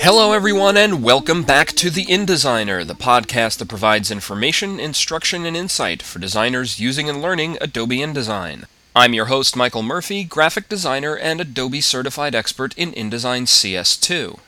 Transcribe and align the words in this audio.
Hello, 0.00 0.32
everyone, 0.32 0.76
and 0.76 1.04
welcome 1.04 1.44
back 1.44 1.68
to 1.68 1.90
The 1.90 2.06
InDesigner, 2.06 2.84
the 2.84 2.96
podcast 2.96 3.58
that 3.58 3.68
provides 3.68 4.10
information, 4.10 4.80
instruction, 4.80 5.46
and 5.46 5.56
insight 5.56 6.02
for 6.02 6.18
designers 6.18 6.80
using 6.80 7.08
and 7.08 7.22
learning 7.22 7.56
Adobe 7.60 7.98
InDesign. 7.98 8.64
I'm 8.96 9.14
your 9.14 9.26
host, 9.26 9.54
Michael 9.54 9.84
Murphy, 9.84 10.24
graphic 10.24 10.68
designer 10.68 11.16
and 11.16 11.40
Adobe 11.40 11.80
certified 11.80 12.34
expert 12.34 12.74
in 12.76 12.90
InDesign 12.90 13.46
CS2. 13.46 14.40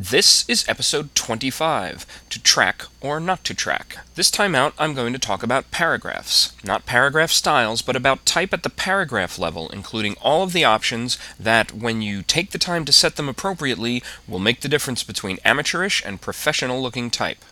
This 0.00 0.48
is 0.48 0.64
episode 0.68 1.12
25 1.16 2.06
To 2.30 2.40
Track 2.40 2.84
or 3.00 3.18
Not 3.18 3.42
to 3.42 3.52
Track. 3.52 3.98
This 4.14 4.30
time 4.30 4.54
out, 4.54 4.72
I'm 4.78 4.94
going 4.94 5.12
to 5.12 5.18
talk 5.18 5.42
about 5.42 5.72
paragraphs. 5.72 6.52
Not 6.62 6.86
paragraph 6.86 7.32
styles, 7.32 7.82
but 7.82 7.96
about 7.96 8.24
type 8.24 8.52
at 8.54 8.62
the 8.62 8.70
paragraph 8.70 9.40
level, 9.40 9.68
including 9.70 10.14
all 10.22 10.44
of 10.44 10.52
the 10.52 10.62
options 10.62 11.18
that, 11.40 11.72
when 11.72 12.00
you 12.00 12.22
take 12.22 12.52
the 12.52 12.58
time 12.58 12.84
to 12.84 12.92
set 12.92 13.16
them 13.16 13.28
appropriately, 13.28 14.00
will 14.28 14.38
make 14.38 14.60
the 14.60 14.68
difference 14.68 15.02
between 15.02 15.40
amateurish 15.44 16.00
and 16.06 16.20
professional 16.20 16.80
looking 16.80 17.10
type. 17.10 17.44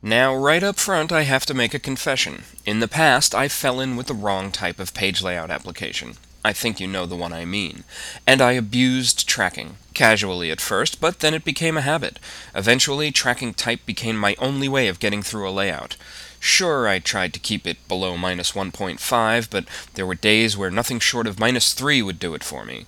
Now, 0.00 0.34
right 0.34 0.62
up 0.62 0.76
front, 0.76 1.12
I 1.12 1.24
have 1.24 1.44
to 1.44 1.52
make 1.52 1.74
a 1.74 1.78
confession. 1.78 2.44
In 2.64 2.80
the 2.80 2.88
past, 2.88 3.34
I 3.34 3.48
fell 3.48 3.80
in 3.80 3.96
with 3.96 4.06
the 4.06 4.14
wrong 4.14 4.50
type 4.50 4.78
of 4.78 4.94
page 4.94 5.22
layout 5.22 5.50
application. 5.50 6.14
I 6.44 6.52
think 6.52 6.80
you 6.80 6.86
know 6.86 7.06
the 7.06 7.16
one 7.16 7.32
I 7.32 7.44
mean. 7.44 7.84
And 8.26 8.40
I 8.40 8.52
abused 8.52 9.28
tracking. 9.28 9.76
Casually 9.94 10.50
at 10.50 10.60
first, 10.60 11.00
but 11.00 11.20
then 11.20 11.34
it 11.34 11.44
became 11.44 11.76
a 11.76 11.82
habit. 11.82 12.18
Eventually, 12.54 13.12
tracking 13.12 13.54
type 13.54 13.84
became 13.84 14.16
my 14.16 14.34
only 14.38 14.68
way 14.68 14.88
of 14.88 14.98
getting 14.98 15.22
through 15.22 15.48
a 15.48 15.52
layout. 15.52 15.96
Sure, 16.40 16.88
I 16.88 16.98
tried 16.98 17.32
to 17.34 17.40
keep 17.40 17.66
it 17.66 17.86
below 17.86 18.16
minus 18.16 18.52
1.5, 18.52 19.50
but 19.50 19.64
there 19.94 20.06
were 20.06 20.14
days 20.14 20.56
where 20.56 20.70
nothing 20.70 20.98
short 20.98 21.26
of 21.26 21.38
minus 21.38 21.74
3 21.74 22.02
would 22.02 22.18
do 22.18 22.34
it 22.34 22.42
for 22.42 22.64
me. 22.64 22.86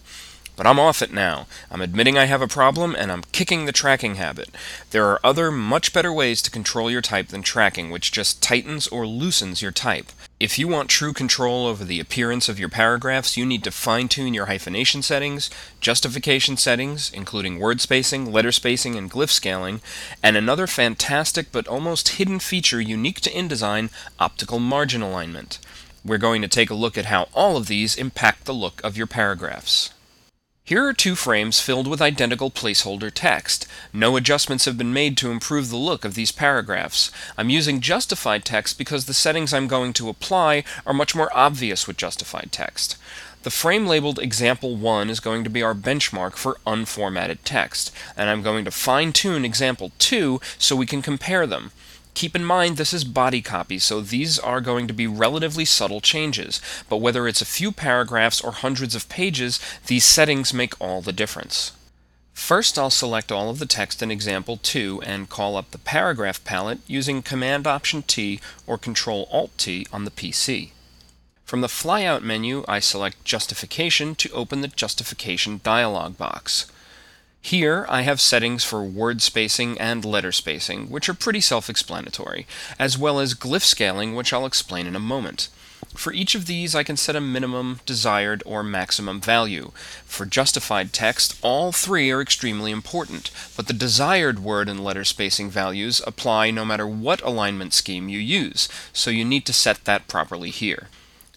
But 0.56 0.66
I'm 0.66 0.78
off 0.78 1.02
it 1.02 1.12
now. 1.12 1.46
I'm 1.70 1.80
admitting 1.80 2.16
I 2.16 2.24
have 2.24 2.42
a 2.42 2.48
problem, 2.48 2.94
and 2.94 3.12
I'm 3.12 3.22
kicking 3.32 3.64
the 3.64 3.72
tracking 3.72 4.14
habit. 4.14 4.50
There 4.90 5.06
are 5.06 5.20
other, 5.24 5.50
much 5.50 5.92
better 5.92 6.12
ways 6.12 6.40
to 6.42 6.50
control 6.50 6.90
your 6.90 7.02
type 7.02 7.28
than 7.28 7.42
tracking, 7.42 7.90
which 7.90 8.12
just 8.12 8.42
tightens 8.42 8.86
or 8.88 9.06
loosens 9.06 9.62
your 9.62 9.72
type. 9.72 10.12
If 10.44 10.58
you 10.58 10.68
want 10.68 10.90
true 10.90 11.14
control 11.14 11.66
over 11.66 11.86
the 11.86 12.00
appearance 12.00 12.50
of 12.50 12.58
your 12.60 12.68
paragraphs, 12.68 13.34
you 13.34 13.46
need 13.46 13.64
to 13.64 13.70
fine 13.70 14.08
tune 14.08 14.34
your 14.34 14.44
hyphenation 14.44 15.00
settings, 15.00 15.48
justification 15.80 16.58
settings, 16.58 17.10
including 17.14 17.58
word 17.58 17.80
spacing, 17.80 18.30
letter 18.30 18.52
spacing, 18.52 18.94
and 18.94 19.10
glyph 19.10 19.30
scaling, 19.30 19.80
and 20.22 20.36
another 20.36 20.66
fantastic 20.66 21.50
but 21.50 21.66
almost 21.66 22.20
hidden 22.20 22.40
feature 22.40 22.78
unique 22.78 23.22
to 23.22 23.30
InDesign 23.30 23.90
optical 24.20 24.58
margin 24.58 25.00
alignment. 25.00 25.60
We're 26.04 26.18
going 26.18 26.42
to 26.42 26.48
take 26.48 26.68
a 26.68 26.74
look 26.74 26.98
at 26.98 27.06
how 27.06 27.28
all 27.32 27.56
of 27.56 27.66
these 27.66 27.96
impact 27.96 28.44
the 28.44 28.52
look 28.52 28.84
of 28.84 28.98
your 28.98 29.06
paragraphs. 29.06 29.93
Here 30.66 30.82
are 30.86 30.94
two 30.94 31.14
frames 31.14 31.60
filled 31.60 31.86
with 31.86 32.00
identical 32.00 32.50
placeholder 32.50 33.12
text. 33.12 33.66
No 33.92 34.16
adjustments 34.16 34.64
have 34.64 34.78
been 34.78 34.94
made 34.94 35.18
to 35.18 35.30
improve 35.30 35.68
the 35.68 35.76
look 35.76 36.06
of 36.06 36.14
these 36.14 36.32
paragraphs. 36.32 37.10
I'm 37.36 37.50
using 37.50 37.82
justified 37.82 38.46
text 38.46 38.78
because 38.78 39.04
the 39.04 39.12
settings 39.12 39.52
I'm 39.52 39.66
going 39.66 39.92
to 39.92 40.08
apply 40.08 40.64
are 40.86 40.94
much 40.94 41.14
more 41.14 41.28
obvious 41.36 41.86
with 41.86 41.98
justified 41.98 42.50
text. 42.50 42.96
The 43.42 43.50
frame 43.50 43.86
labeled 43.86 44.18
example 44.18 44.74
1 44.74 45.10
is 45.10 45.20
going 45.20 45.44
to 45.44 45.50
be 45.50 45.62
our 45.62 45.74
benchmark 45.74 46.32
for 46.36 46.56
unformatted 46.66 47.40
text, 47.44 47.94
and 48.16 48.30
I'm 48.30 48.40
going 48.40 48.64
to 48.64 48.70
fine 48.70 49.12
tune 49.12 49.44
example 49.44 49.92
2 49.98 50.40
so 50.56 50.74
we 50.74 50.86
can 50.86 51.02
compare 51.02 51.46
them. 51.46 51.72
Keep 52.14 52.36
in 52.36 52.44
mind 52.44 52.76
this 52.76 52.92
is 52.92 53.04
body 53.04 53.42
copy, 53.42 53.78
so 53.78 54.00
these 54.00 54.38
are 54.38 54.60
going 54.60 54.86
to 54.86 54.94
be 54.94 55.06
relatively 55.06 55.64
subtle 55.64 56.00
changes, 56.00 56.60
but 56.88 56.98
whether 56.98 57.26
it's 57.26 57.42
a 57.42 57.46
few 57.46 57.72
paragraphs 57.72 58.40
or 58.40 58.52
hundreds 58.52 58.94
of 58.94 59.08
pages, 59.08 59.58
these 59.86 60.04
settings 60.04 60.54
make 60.54 60.80
all 60.80 61.02
the 61.02 61.12
difference. 61.12 61.72
First, 62.32 62.78
I'll 62.78 62.90
select 62.90 63.32
all 63.32 63.50
of 63.50 63.58
the 63.58 63.66
text 63.66 64.02
in 64.02 64.10
example 64.10 64.56
2 64.56 65.02
and 65.04 65.28
call 65.28 65.56
up 65.56 65.70
the 65.70 65.78
paragraph 65.78 66.42
palette 66.44 66.80
using 66.86 67.22
Command 67.22 67.66
Option 67.66 68.02
T 68.02 68.40
or 68.66 68.78
Control 68.78 69.28
Alt 69.32 69.50
T 69.56 69.86
on 69.92 70.04
the 70.04 70.10
PC. 70.10 70.70
From 71.44 71.60
the 71.60 71.68
flyout 71.68 72.22
menu, 72.22 72.64
I 72.66 72.80
select 72.80 73.24
Justification 73.24 74.14
to 74.16 74.30
open 74.30 74.60
the 74.60 74.68
Justification 74.68 75.60
dialog 75.62 76.16
box. 76.16 76.66
Here 77.44 77.84
I 77.90 78.00
have 78.00 78.22
settings 78.22 78.64
for 78.64 78.82
word 78.82 79.20
spacing 79.20 79.78
and 79.78 80.02
letter 80.02 80.32
spacing, 80.32 80.88
which 80.88 81.10
are 81.10 81.14
pretty 81.14 81.42
self-explanatory, 81.42 82.46
as 82.78 82.96
well 82.96 83.20
as 83.20 83.34
glyph 83.34 83.60
scaling, 83.60 84.14
which 84.14 84.32
I'll 84.32 84.46
explain 84.46 84.86
in 84.86 84.96
a 84.96 84.98
moment. 84.98 85.50
For 85.94 86.10
each 86.14 86.34
of 86.34 86.46
these, 86.46 86.74
I 86.74 86.82
can 86.82 86.96
set 86.96 87.14
a 87.14 87.20
minimum, 87.20 87.80
desired, 87.84 88.42
or 88.46 88.62
maximum 88.62 89.20
value. 89.20 89.72
For 90.06 90.24
justified 90.24 90.94
text, 90.94 91.38
all 91.42 91.70
three 91.70 92.10
are 92.10 92.22
extremely 92.22 92.70
important, 92.70 93.30
but 93.58 93.66
the 93.66 93.74
desired 93.74 94.38
word 94.38 94.66
and 94.70 94.82
letter 94.82 95.04
spacing 95.04 95.50
values 95.50 96.00
apply 96.06 96.50
no 96.50 96.64
matter 96.64 96.86
what 96.86 97.20
alignment 97.20 97.74
scheme 97.74 98.08
you 98.08 98.18
use, 98.18 98.70
so 98.94 99.10
you 99.10 99.22
need 99.22 99.44
to 99.44 99.52
set 99.52 99.84
that 99.84 100.08
properly 100.08 100.48
here. 100.48 100.88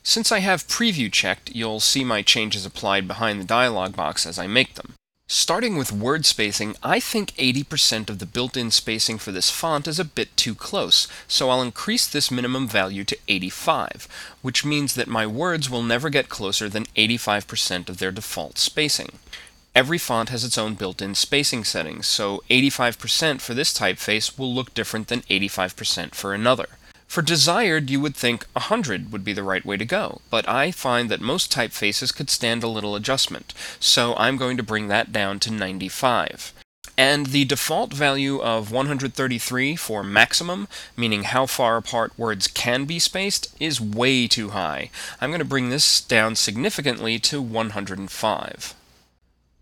Since 0.03 0.31
I 0.31 0.39
have 0.39 0.69
preview 0.69 1.12
checked, 1.12 1.53
you'll 1.53 1.81
see 1.81 2.06
my 2.06 2.22
changes 2.22 2.66
applied 2.66 3.09
behind 3.09 3.41
the 3.41 3.45
dialog 3.45 3.94
box 3.94 4.25
as 4.25 4.39
I 4.39 4.47
make 4.47 4.75
them. 4.75 4.94
Starting 5.29 5.75
with 5.75 5.91
word 5.91 6.25
spacing, 6.25 6.73
I 6.81 7.01
think 7.01 7.33
80% 7.33 8.09
of 8.09 8.19
the 8.19 8.25
built-in 8.25 8.71
spacing 8.71 9.17
for 9.17 9.33
this 9.33 9.49
font 9.49 9.85
is 9.85 9.99
a 9.99 10.05
bit 10.05 10.35
too 10.38 10.55
close, 10.55 11.05
so 11.27 11.49
I'll 11.49 11.61
increase 11.61 12.07
this 12.07 12.31
minimum 12.31 12.65
value 12.65 13.03
to 13.03 13.17
85, 13.27 14.07
which 14.41 14.63
means 14.63 14.95
that 14.95 15.09
my 15.09 15.27
words 15.27 15.69
will 15.69 15.83
never 15.83 16.09
get 16.09 16.29
closer 16.29 16.69
than 16.69 16.85
85% 16.95 17.89
of 17.89 17.97
their 17.97 18.13
default 18.13 18.57
spacing. 18.57 19.19
Every 19.75 19.97
font 19.97 20.29
has 20.29 20.45
its 20.45 20.57
own 20.57 20.75
built-in 20.75 21.13
spacing 21.13 21.65
settings, 21.65 22.07
so 22.07 22.41
85% 22.49 23.41
for 23.41 23.53
this 23.53 23.77
typeface 23.77 24.39
will 24.39 24.55
look 24.55 24.73
different 24.73 25.09
than 25.09 25.23
85% 25.23 26.15
for 26.15 26.33
another. 26.33 26.67
For 27.07 27.22
desired, 27.22 27.90
you 27.90 28.00
would 28.01 28.16
think 28.16 28.45
100 28.53 29.12
would 29.12 29.23
be 29.23 29.34
the 29.34 29.41
right 29.41 29.66
way 29.66 29.78
to 29.78 29.85
go, 29.85 30.22
but 30.29 30.47
I 30.47 30.72
find 30.72 31.09
that 31.09 31.22
most 31.22 31.51
typefaces 31.51 32.16
could 32.16 32.29
stand 32.29 32.63
a 32.63 32.68
little 32.68 32.95
adjustment, 32.95 33.53
so 33.79 34.13
I'm 34.18 34.38
going 34.38 34.57
to 34.57 34.63
bring 34.63 34.88
that 34.90 35.12
down 35.12 35.40
to 35.40 35.51
95. 35.51 36.53
And 36.97 37.28
the 37.28 37.45
default 37.45 37.94
value 37.94 38.40
of 38.41 38.72
133 38.72 39.75
for 39.75 40.03
maximum, 40.03 40.68
meaning 40.95 41.23
how 41.23 41.45
far 41.45 41.78
apart 41.78 42.12
words 42.18 42.47
can 42.47 42.85
be 42.85 43.00
spaced, 43.00 43.56
is 43.59 43.79
way 43.79 44.28
too 44.28 44.50
high. 44.50 44.89
I'm 45.22 45.29
going 45.29 45.39
to 45.39 45.45
bring 45.45 45.69
this 45.69 46.01
down 46.01 46.35
significantly 46.35 47.19
to 47.19 47.41
105. 47.41 48.74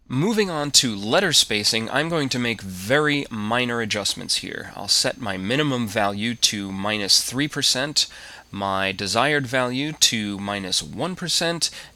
Moving 0.07 0.51
on 0.51 0.69
to 0.71 0.95
letter 0.95 1.33
spacing, 1.33 1.89
I'm 1.89 2.09
going 2.09 2.29
to 2.29 2.37
make 2.37 2.61
very 2.61 3.25
minor 3.31 3.81
adjustments 3.81 4.37
here. 4.37 4.71
I'll 4.75 4.87
set 4.87 5.19
my 5.19 5.35
minimum 5.35 5.87
value 5.87 6.35
to 6.35 6.71
minus 6.71 7.27
3%, 7.27 8.07
my 8.51 8.91
desired 8.91 9.47
value 9.47 9.93
to 9.93 10.37
minus 10.37 10.83
1, 10.83 11.17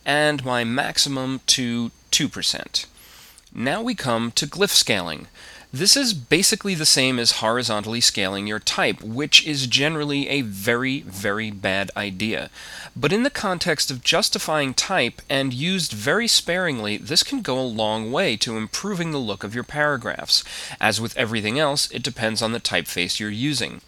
and 0.08 0.44
my 0.44 0.64
maximum 0.64 1.42
to 1.46 1.92
2%. 2.10 2.86
Now 3.54 3.84
we 3.84 3.94
come 3.94 4.32
to 4.32 4.48
glyph 4.48 4.70
scaling. 4.70 5.28
This 5.72 5.96
is 5.96 6.16
basically 6.16 6.74
the 6.74 6.84
same 6.84 7.20
as 7.20 7.44
horizontally 7.44 8.02
scaling 8.02 8.48
your 8.48 8.58
type, 8.58 9.04
which 9.04 9.46
is 9.46 9.68
generally 9.68 10.28
a 10.28 10.42
very, 10.42 11.02
very 11.02 11.52
bad 11.52 11.92
idea. 11.96 12.50
But 12.96 13.14
in 13.14 13.22
the 13.22 13.30
context 13.30 13.92
of 13.92 14.04
justifying 14.04 14.74
type 14.74 15.22
and 15.30 15.54
used 15.54 15.92
very 15.92 16.28
sparingly, 16.28 16.98
this 16.98 17.22
can 17.22 17.44
go 17.44 17.60
a 17.60 17.62
long 17.62 18.12
way 18.12 18.36
to 18.38 18.58
improving 18.58 19.12
the 19.12 19.20
look 19.20 19.44
of 19.44 19.54
your 19.54 19.64
paragraphs. 19.64 20.44
As 20.82 21.00
with 21.00 21.16
everything 21.16 21.60
else, 21.60 21.92
it 21.92 22.02
depends 22.02 22.42
on 22.42 22.52
the 22.52 22.60
typeface 22.60 23.20
you're 23.20 23.30
using. 23.30 23.82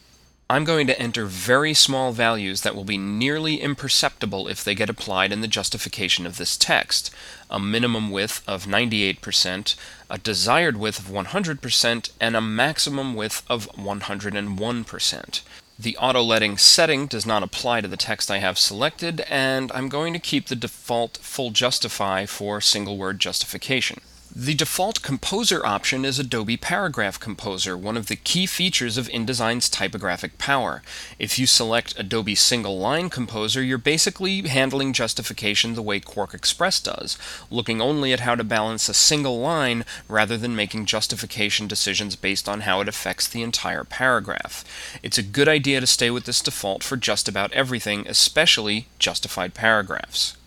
I'm 0.52 0.66
going 0.66 0.86
to 0.88 1.00
enter 1.00 1.28
very 1.28 1.74
small 1.74 2.12
values 2.12 2.60
that 2.60 2.76
will 2.76 2.84
be 2.84 2.98
nearly 2.98 3.62
imperceptible 3.62 4.50
if 4.50 4.66
they 4.66 4.76
get 4.76 4.90
applied 4.90 5.32
in 5.32 5.40
the 5.40 5.48
justification 5.48 6.26
of 6.26 6.36
this 6.36 6.58
text. 6.58 7.10
A 7.50 7.58
minimum 7.58 8.12
width 8.12 8.44
of 8.46 8.66
98%, 8.66 9.76
a 10.10 10.18
desired 10.18 10.76
width 10.76 11.00
of 11.00 11.06
100%, 11.06 12.10
and 12.20 12.36
a 12.36 12.42
maximum 12.42 13.16
width 13.16 13.44
of 13.48 13.72
101%. 13.78 15.42
The 15.80 15.96
auto-leading 15.96 16.58
setting 16.58 17.08
does 17.08 17.26
not 17.26 17.44
apply 17.44 17.80
to 17.80 17.88
the 17.88 17.96
text 17.96 18.30
I 18.30 18.40
have 18.40 18.60
selected, 18.60 19.22
and 19.30 19.72
I'm 19.72 19.88
going 19.88 20.12
to 20.12 20.20
keep 20.20 20.48
the 20.48 20.58
default 20.58 21.16
full 21.20 21.52
justify 21.52 22.26
for 22.26 22.60
single 22.60 22.98
word 22.98 23.20
justification. 23.20 24.02
The 24.34 24.54
default 24.54 25.02
Composer 25.02 25.66
option 25.66 26.06
is 26.06 26.18
Adobe 26.18 26.56
Paragraph 26.56 27.20
Composer, 27.20 27.78
one 27.78 27.98
of 27.98 28.08
the 28.08 28.16
key 28.16 28.46
features 28.46 28.98
of 28.98 29.10
InDesign's 29.10 29.68
typographic 29.68 30.38
power. 30.38 30.82
If 31.20 31.38
you 31.38 31.46
select 31.46 32.00
Adobe 32.00 32.36
Single 32.36 32.80
Line 32.80 33.10
Composer, 33.10 33.62
you're 33.62 33.78
basically 33.78 34.44
handling 34.44 34.94
justification 34.94 35.74
the 35.74 35.82
way 35.82 36.00
QuarkXPress 36.00 36.82
does, 36.82 37.18
looking 37.50 37.82
only 37.82 38.14
at 38.14 38.22
how 38.22 38.36
to 38.36 38.46
balance 38.46 38.88
a 38.88 38.94
single 38.94 39.38
line 39.42 39.84
rather 40.08 40.38
than 40.38 40.56
making 40.56 40.86
justification 40.86 41.68
decisions 41.68 42.16
based 42.16 42.48
on 42.48 42.62
how 42.62 42.80
it 42.80 42.88
affects 42.88 43.28
the 43.28 43.44
entire 43.44 43.84
paragraph. 43.84 44.64
It's 45.04 45.18
a 45.18 45.24
good 45.24 45.50
idea 45.50 45.82
to 45.82 45.88
stay 45.88 46.10
with 46.10 46.24
this 46.24 46.40
default 46.40 46.84
for 46.84 46.96
just 46.96 47.28
about 47.28 47.52
everything, 47.52 48.08
especially 48.08 48.88
justified 48.98 49.54
paragraphs. 49.54 50.38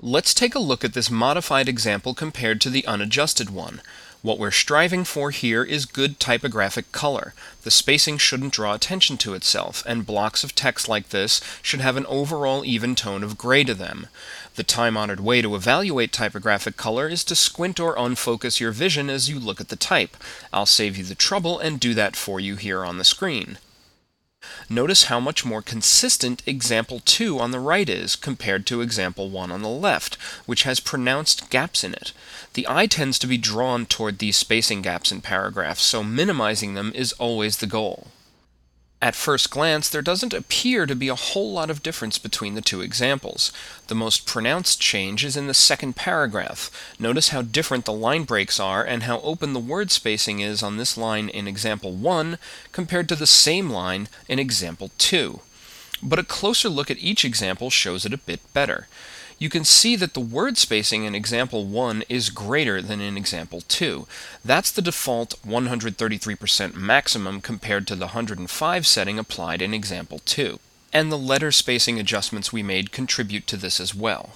Let's 0.00 0.34
take 0.34 0.54
a 0.56 0.58
look 0.58 0.84
at 0.84 0.92
this 0.92 1.10
modified 1.10 1.68
example 1.68 2.14
compared 2.14 2.60
to 2.60 2.68
the 2.68 2.84
unadjusted 2.84 3.48
one. 3.48 3.80
What 4.22 4.38
we're 4.38 4.50
striving 4.50 5.04
for 5.04 5.30
here 5.30 5.62
is 5.62 5.86
good 5.86 6.18
typographic 6.18 6.90
color. 6.92 7.32
The 7.62 7.70
spacing 7.70 8.18
shouldn't 8.18 8.52
draw 8.52 8.74
attention 8.74 9.16
to 9.18 9.34
itself, 9.34 9.82
and 9.86 10.04
blocks 10.04 10.42
of 10.42 10.54
text 10.54 10.88
like 10.88 11.10
this 11.10 11.40
should 11.62 11.80
have 11.80 11.96
an 11.96 12.06
overall 12.06 12.64
even 12.64 12.94
tone 12.94 13.22
of 13.22 13.38
gray 13.38 13.62
to 13.64 13.72
them. 13.72 14.08
The 14.56 14.62
time-honored 14.64 15.20
way 15.20 15.40
to 15.42 15.54
evaluate 15.54 16.12
typographic 16.12 16.76
color 16.76 17.08
is 17.08 17.22
to 17.24 17.36
squint 17.36 17.78
or 17.78 17.94
unfocus 17.94 18.60
your 18.60 18.72
vision 18.72 19.08
as 19.08 19.30
you 19.30 19.38
look 19.38 19.60
at 19.60 19.68
the 19.68 19.76
type. 19.76 20.16
I'll 20.52 20.66
save 20.66 20.98
you 20.98 21.04
the 21.04 21.14
trouble 21.14 21.58
and 21.60 21.78
do 21.78 21.94
that 21.94 22.16
for 22.16 22.40
you 22.40 22.56
here 22.56 22.84
on 22.84 22.98
the 22.98 23.04
screen. 23.04 23.58
Notice 24.68 25.04
how 25.04 25.20
much 25.20 25.44
more 25.44 25.62
consistent 25.62 26.42
example 26.46 27.00
2 27.04 27.38
on 27.38 27.50
the 27.50 27.60
right 27.60 27.88
is 27.88 28.16
compared 28.16 28.66
to 28.66 28.80
example 28.80 29.30
1 29.30 29.50
on 29.50 29.62
the 29.62 29.68
left, 29.68 30.16
which 30.46 30.64
has 30.64 30.80
pronounced 30.80 31.50
gaps 31.50 31.84
in 31.84 31.94
it. 31.94 32.12
The 32.54 32.66
eye 32.68 32.86
tends 32.86 33.18
to 33.20 33.26
be 33.26 33.38
drawn 33.38 33.86
toward 33.86 34.18
these 34.18 34.36
spacing 34.36 34.82
gaps 34.82 35.10
in 35.10 35.20
paragraphs, 35.20 35.82
so 35.82 36.02
minimizing 36.02 36.74
them 36.74 36.92
is 36.94 37.12
always 37.14 37.58
the 37.58 37.66
goal. 37.66 38.08
At 39.04 39.14
first 39.14 39.50
glance, 39.50 39.90
there 39.90 40.00
doesn't 40.00 40.32
appear 40.32 40.86
to 40.86 40.94
be 40.94 41.08
a 41.08 41.14
whole 41.14 41.52
lot 41.52 41.68
of 41.68 41.82
difference 41.82 42.16
between 42.16 42.54
the 42.54 42.62
two 42.62 42.80
examples. 42.80 43.52
The 43.88 43.94
most 43.94 44.24
pronounced 44.24 44.80
change 44.80 45.26
is 45.26 45.36
in 45.36 45.46
the 45.46 45.52
second 45.52 45.94
paragraph. 45.94 46.70
Notice 46.98 47.28
how 47.28 47.42
different 47.42 47.84
the 47.84 47.92
line 47.92 48.24
breaks 48.24 48.58
are 48.58 48.82
and 48.82 49.02
how 49.02 49.20
open 49.20 49.52
the 49.52 49.60
word 49.60 49.90
spacing 49.90 50.40
is 50.40 50.62
on 50.62 50.78
this 50.78 50.96
line 50.96 51.28
in 51.28 51.46
example 51.46 51.92
1 51.92 52.38
compared 52.72 53.06
to 53.10 53.14
the 53.14 53.26
same 53.26 53.68
line 53.68 54.08
in 54.26 54.38
example 54.38 54.90
2. 54.96 55.40
But 56.02 56.18
a 56.18 56.24
closer 56.24 56.70
look 56.70 56.90
at 56.90 56.96
each 56.96 57.26
example 57.26 57.68
shows 57.68 58.06
it 58.06 58.14
a 58.14 58.16
bit 58.16 58.40
better 58.54 58.88
you 59.38 59.48
can 59.48 59.64
see 59.64 59.96
that 59.96 60.14
the 60.14 60.20
word 60.20 60.56
spacing 60.56 61.04
in 61.04 61.14
example 61.14 61.64
1 61.64 62.04
is 62.08 62.30
greater 62.30 62.80
than 62.80 63.00
in 63.00 63.16
example 63.16 63.60
2. 63.60 64.06
That's 64.44 64.70
the 64.70 64.82
default 64.82 65.40
133% 65.42 66.74
maximum 66.74 67.40
compared 67.40 67.86
to 67.88 67.96
the 67.96 68.06
105 68.06 68.86
setting 68.86 69.18
applied 69.18 69.62
in 69.62 69.74
example 69.74 70.20
2. 70.24 70.58
And 70.92 71.10
the 71.10 71.18
letter 71.18 71.50
spacing 71.50 71.98
adjustments 71.98 72.52
we 72.52 72.62
made 72.62 72.92
contribute 72.92 73.46
to 73.48 73.56
this 73.56 73.80
as 73.80 73.94
well. 73.94 74.34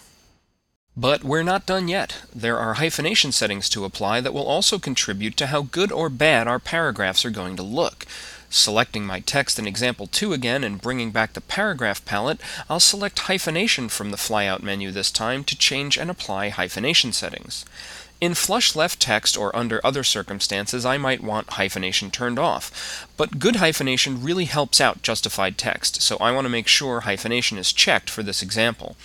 But 0.97 1.23
we're 1.23 1.45
not 1.45 1.65
done 1.65 1.87
yet. 1.87 2.23
There 2.35 2.59
are 2.59 2.75
hyphenation 2.75 3.31
settings 3.31 3.69
to 3.69 3.85
apply 3.85 4.21
that 4.21 4.35
will 4.35 4.49
also 4.49 4.81
contribute 4.81 5.37
to 5.37 5.47
how 5.47 5.63
good 5.63 5.93
or 5.93 6.09
bad 6.09 6.49
our 6.49 6.59
paragraphs 6.59 7.25
are 7.25 7.31
going 7.31 7.55
to 7.55 7.63
look. 7.63 8.05
Selecting 8.51 9.05
my 9.05 9.21
text 9.21 9.59
in 9.59 9.67
example 9.67 10.07
2 10.07 10.33
again 10.33 10.65
and 10.65 10.81
bringing 10.81 11.11
back 11.11 11.35
the 11.35 11.41
paragraph 11.41 12.03
palette, 12.07 12.41
I'll 12.71 12.81
select 12.81 13.21
hyphenation 13.21 13.91
from 13.91 14.11
the 14.11 14.17
flyout 14.17 14.63
menu 14.63 14.91
this 14.91 15.11
time 15.11 15.45
to 15.45 15.57
change 15.57 15.99
and 15.99 16.11
apply 16.11 16.49
hyphenation 16.49 17.13
settings. 17.13 17.67
In 18.21 18.35
flush 18.35 18.75
left 18.75 19.01
text 19.01 19.37
or 19.37 19.55
under 19.55 19.85
other 19.87 20.03
circumstances, 20.03 20.87
I 20.87 20.97
might 20.97 21.23
want 21.23 21.51
hyphenation 21.51 22.11
turned 22.11 22.39
off. 22.39 23.07
But 23.17 23.39
good 23.39 23.57
hyphenation 23.57 24.23
really 24.23 24.47
helps 24.47 24.81
out 24.81 25.03
justified 25.03 25.59
text, 25.59 26.01
so 26.01 26.17
I 26.17 26.33
want 26.33 26.47
to 26.47 26.51
make 26.51 26.69
sure 26.69 27.01
hyphenation 27.01 27.59
is 27.59 27.73
checked 27.73 28.09
for 28.09 28.23
this 28.23 28.43
example. 28.43 28.97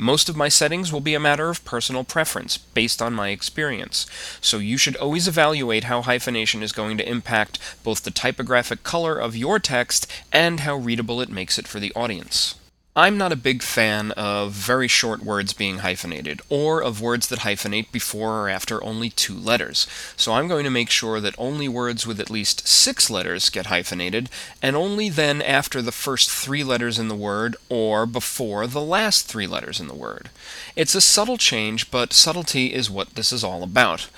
Most 0.00 0.28
of 0.28 0.36
my 0.36 0.48
settings 0.48 0.92
will 0.92 1.00
be 1.00 1.14
a 1.14 1.20
matter 1.20 1.48
of 1.48 1.64
personal 1.64 2.04
preference, 2.04 2.56
based 2.56 3.02
on 3.02 3.14
my 3.14 3.30
experience, 3.30 4.06
so 4.40 4.58
you 4.58 4.76
should 4.78 4.94
always 4.94 5.26
evaluate 5.26 5.84
how 5.84 6.02
hyphenation 6.02 6.62
is 6.62 6.70
going 6.70 6.96
to 6.98 7.08
impact 7.08 7.58
both 7.82 8.04
the 8.04 8.12
typographic 8.12 8.84
color 8.84 9.18
of 9.18 9.34
your 9.34 9.58
text 9.58 10.06
and 10.30 10.60
how 10.60 10.76
readable 10.76 11.20
it 11.20 11.30
makes 11.30 11.58
it 11.58 11.66
for 11.66 11.80
the 11.80 11.92
audience. 11.96 12.54
I'm 12.98 13.16
not 13.16 13.30
a 13.30 13.36
big 13.36 13.62
fan 13.62 14.10
of 14.10 14.50
very 14.50 14.88
short 14.88 15.22
words 15.22 15.52
being 15.52 15.78
hyphenated, 15.78 16.42
or 16.48 16.82
of 16.82 17.00
words 17.00 17.28
that 17.28 17.38
hyphenate 17.38 17.92
before 17.92 18.40
or 18.40 18.48
after 18.48 18.82
only 18.82 19.08
two 19.08 19.36
letters. 19.36 19.86
So 20.16 20.32
I'm 20.32 20.48
going 20.48 20.64
to 20.64 20.70
make 20.70 20.90
sure 20.90 21.20
that 21.20 21.36
only 21.38 21.68
words 21.68 22.08
with 22.08 22.18
at 22.18 22.28
least 22.28 22.66
six 22.66 23.08
letters 23.08 23.50
get 23.50 23.66
hyphenated, 23.66 24.28
and 24.60 24.74
only 24.74 25.08
then 25.08 25.40
after 25.40 25.80
the 25.80 25.92
first 25.92 26.28
three 26.28 26.64
letters 26.64 26.98
in 26.98 27.06
the 27.06 27.14
word, 27.14 27.54
or 27.68 28.04
before 28.04 28.66
the 28.66 28.80
last 28.80 29.28
three 29.28 29.46
letters 29.46 29.78
in 29.78 29.86
the 29.86 29.94
word. 29.94 30.28
It's 30.74 30.96
a 30.96 31.00
subtle 31.00 31.38
change, 31.38 31.92
but 31.92 32.12
subtlety 32.12 32.74
is 32.74 32.90
what 32.90 33.14
this 33.14 33.32
is 33.32 33.44
all 33.44 33.62
about. 33.62 34.08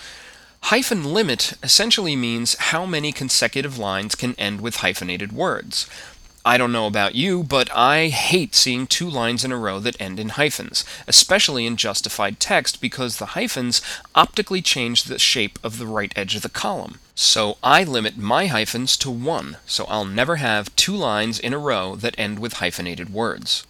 Hyphen 0.64 1.04
limit 1.04 1.52
essentially 1.62 2.16
means 2.16 2.56
how 2.56 2.86
many 2.86 3.12
consecutive 3.12 3.76
lines 3.76 4.14
can 4.14 4.34
end 4.38 4.62
with 4.62 4.76
hyphenated 4.76 5.32
words. 5.32 5.86
I 6.44 6.56
don't 6.56 6.72
know 6.72 6.86
about 6.86 7.14
you, 7.14 7.42
but 7.42 7.70
I 7.70 8.08
hate 8.08 8.54
seeing 8.54 8.86
two 8.86 9.10
lines 9.10 9.44
in 9.44 9.52
a 9.52 9.58
row 9.58 9.78
that 9.80 10.00
end 10.00 10.18
in 10.18 10.30
hyphens, 10.30 10.84
especially 11.06 11.66
in 11.66 11.76
justified 11.76 12.40
text 12.40 12.80
because 12.80 13.18
the 13.18 13.36
hyphens 13.36 13.82
optically 14.14 14.62
change 14.62 15.04
the 15.04 15.18
shape 15.18 15.58
of 15.62 15.76
the 15.76 15.86
right 15.86 16.12
edge 16.16 16.34
of 16.34 16.42
the 16.42 16.48
column. 16.48 16.98
So 17.14 17.58
I 17.62 17.84
limit 17.84 18.16
my 18.16 18.46
hyphens 18.46 18.96
to 18.98 19.10
one, 19.10 19.58
so 19.66 19.84
I'll 19.84 20.06
never 20.06 20.36
have 20.36 20.74
two 20.76 20.96
lines 20.96 21.38
in 21.38 21.52
a 21.52 21.58
row 21.58 21.94
that 21.96 22.18
end 22.18 22.38
with 22.38 22.54
hyphenated 22.54 23.12
words. 23.12 23.66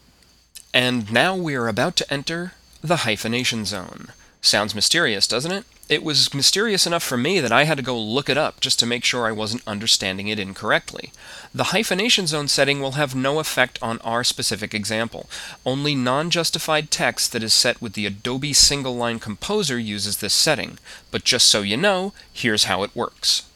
And 0.72 1.10
now 1.12 1.34
we 1.34 1.56
are 1.56 1.66
about 1.66 1.96
to 1.96 2.12
enter 2.12 2.52
the 2.80 2.98
hyphenation 2.98 3.64
zone. 3.64 4.12
Sounds 4.42 4.74
mysterious, 4.74 5.26
doesn't 5.26 5.52
it? 5.52 5.64
It 5.90 6.02
was 6.04 6.32
mysterious 6.32 6.86
enough 6.86 7.02
for 7.02 7.16
me 7.16 7.40
that 7.40 7.50
I 7.50 7.64
had 7.64 7.76
to 7.76 7.82
go 7.82 7.98
look 7.98 8.28
it 8.28 8.38
up 8.38 8.60
just 8.60 8.78
to 8.78 8.86
make 8.86 9.04
sure 9.04 9.26
I 9.26 9.32
wasn't 9.32 9.66
understanding 9.66 10.28
it 10.28 10.38
incorrectly. 10.38 11.12
The 11.52 11.74
hyphenation 11.74 12.28
zone 12.28 12.46
setting 12.46 12.80
will 12.80 12.92
have 12.92 13.14
no 13.14 13.40
effect 13.40 13.78
on 13.82 13.98
our 13.98 14.22
specific 14.22 14.72
example. 14.72 15.28
Only 15.66 15.96
non-justified 15.96 16.92
text 16.92 17.32
that 17.32 17.42
is 17.42 17.52
set 17.52 17.82
with 17.82 17.94
the 17.94 18.06
Adobe 18.06 18.52
Single 18.52 18.94
Line 18.94 19.18
Composer 19.18 19.78
uses 19.80 20.18
this 20.18 20.32
setting. 20.32 20.78
But 21.10 21.24
just 21.24 21.48
so 21.48 21.62
you 21.62 21.76
know, 21.76 22.12
here's 22.32 22.64
how 22.64 22.84
it 22.84 22.94
works. 22.94 23.48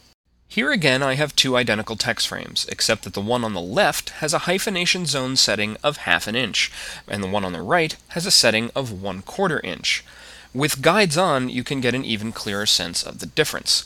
Here 0.49 0.71
again 0.71 1.01
I 1.01 1.15
have 1.15 1.35
two 1.35 1.57
identical 1.57 1.95
text 1.95 2.27
frames, 2.27 2.65
except 2.69 3.03
that 3.05 3.13
the 3.13 3.21
one 3.21 3.43
on 3.43 3.53
the 3.53 3.61
left 3.61 4.09
has 4.21 4.33
a 4.33 4.39
hyphenation 4.39 5.05
zone 5.05 5.35
setting 5.37 5.77
of 5.83 5.97
half 5.97 6.27
an 6.27 6.35
inch, 6.35 6.71
and 7.07 7.23
the 7.23 7.29
one 7.29 7.43
on 7.43 7.53
the 7.53 7.61
right 7.61 7.95
has 8.09 8.25
a 8.25 8.31
setting 8.31 8.71
of 8.75 9.01
one 9.01 9.21
quarter 9.21 9.59
inch. 9.61 10.03
With 10.55 10.81
guides 10.81 11.17
on, 11.17 11.49
you 11.49 11.65
can 11.65 11.81
get 11.81 11.95
an 11.95 12.05
even 12.05 12.31
clearer 12.31 12.65
sense 12.65 13.03
of 13.03 13.19
the 13.19 13.25
difference. 13.25 13.85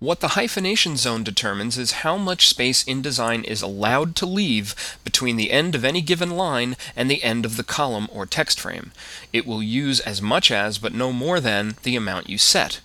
What 0.00 0.18
the 0.18 0.30
hyphenation 0.30 0.96
zone 0.96 1.22
determines 1.22 1.78
is 1.78 2.02
how 2.02 2.16
much 2.16 2.48
space 2.48 2.82
InDesign 2.82 3.44
is 3.44 3.62
allowed 3.62 4.16
to 4.16 4.26
leave 4.26 4.74
between 5.04 5.36
the 5.36 5.52
end 5.52 5.76
of 5.76 5.84
any 5.84 6.00
given 6.00 6.30
line 6.30 6.76
and 6.96 7.08
the 7.08 7.22
end 7.22 7.44
of 7.44 7.56
the 7.56 7.62
column 7.62 8.08
or 8.10 8.26
text 8.26 8.58
frame. 8.58 8.90
It 9.32 9.46
will 9.46 9.62
use 9.62 10.00
as 10.00 10.20
much 10.20 10.50
as, 10.50 10.78
but 10.78 10.92
no 10.92 11.12
more 11.12 11.38
than, 11.38 11.76
the 11.84 11.94
amount 11.94 12.28
you 12.28 12.36
set. 12.36 12.80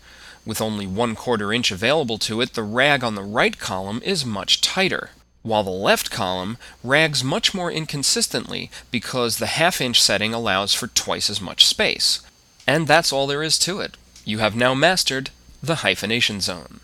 With 0.46 0.62
only 0.62 0.86
one 0.86 1.16
quarter 1.16 1.52
inch 1.52 1.72
available 1.72 2.20
to 2.20 2.40
it, 2.40 2.54
the 2.54 2.62
rag 2.62 3.04
on 3.04 3.16
the 3.16 3.24
right 3.24 3.58
column 3.58 4.00
is 4.06 4.24
much 4.24 4.62
tighter 4.62 5.10
while 5.42 5.64
the 5.64 5.72
left 5.72 6.12
column 6.12 6.60
rags 6.84 7.24
much 7.24 7.52
more 7.52 7.72
inconsistently 7.72 8.70
because 8.92 9.40
the 9.40 9.58
half 9.58 9.82
inch 9.82 10.00
setting 10.00 10.36
allows 10.36 10.76
for 10.76 10.86
twice 10.86 11.32
as 11.32 11.42
much 11.42 11.66
space. 11.66 12.22
And 12.68 12.88
that's 12.88 13.12
all 13.12 13.28
there 13.28 13.44
is 13.44 13.58
to 13.60 13.80
it. 13.80 13.98
You 14.26 14.40
have 14.40 14.56
now 14.56 14.74
mastered 14.74 15.32
the 15.62 15.76
hyphenation 15.76 16.42
zone. 16.42 16.80